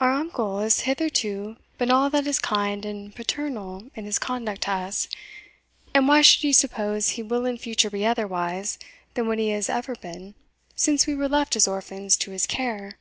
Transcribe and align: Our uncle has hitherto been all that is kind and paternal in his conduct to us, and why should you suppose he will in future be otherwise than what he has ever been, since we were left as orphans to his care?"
Our 0.00 0.10
uncle 0.12 0.58
has 0.58 0.80
hitherto 0.80 1.58
been 1.78 1.92
all 1.92 2.10
that 2.10 2.26
is 2.26 2.40
kind 2.40 2.84
and 2.84 3.14
paternal 3.14 3.84
in 3.94 4.04
his 4.04 4.18
conduct 4.18 4.62
to 4.62 4.72
us, 4.72 5.06
and 5.94 6.08
why 6.08 6.22
should 6.22 6.42
you 6.42 6.52
suppose 6.52 7.10
he 7.10 7.22
will 7.22 7.46
in 7.46 7.56
future 7.58 7.88
be 7.88 8.04
otherwise 8.04 8.80
than 9.14 9.28
what 9.28 9.38
he 9.38 9.50
has 9.50 9.68
ever 9.70 9.94
been, 9.94 10.34
since 10.74 11.06
we 11.06 11.14
were 11.14 11.28
left 11.28 11.54
as 11.54 11.68
orphans 11.68 12.16
to 12.16 12.32
his 12.32 12.48
care?" 12.48 12.98